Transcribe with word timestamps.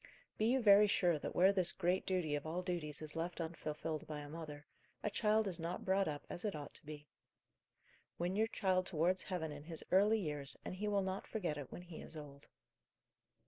Be 0.39 0.45
you 0.47 0.63
very 0.63 0.87
sure 0.87 1.19
that 1.19 1.35
where 1.35 1.53
this 1.53 1.71
great 1.71 2.07
duty 2.07 2.33
of 2.33 2.47
all 2.47 2.63
duties 2.63 3.03
is 3.03 3.15
left 3.15 3.39
unfulfilled 3.39 4.07
by 4.07 4.21
a 4.21 4.29
mother, 4.29 4.65
a 5.03 5.11
child 5.11 5.47
is 5.47 5.59
not 5.59 5.85
brought 5.85 6.07
up 6.07 6.25
as 6.27 6.43
it 6.43 6.55
ought 6.55 6.73
to 6.73 6.85
be. 6.87 7.07
Win 8.17 8.35
your 8.35 8.47
child 8.47 8.87
towards 8.87 9.21
heaven 9.21 9.51
in 9.51 9.65
his 9.65 9.83
early 9.91 10.17
years, 10.19 10.57
and 10.65 10.73
he 10.77 10.87
will 10.87 11.03
not 11.03 11.27
forget 11.27 11.55
it 11.59 11.71
when 11.71 11.83
he 11.83 12.01
is 12.01 12.17
old. 12.17 12.47